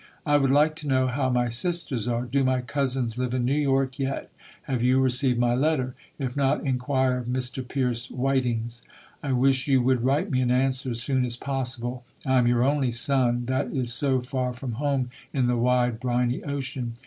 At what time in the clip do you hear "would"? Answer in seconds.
0.37-0.49, 9.83-10.03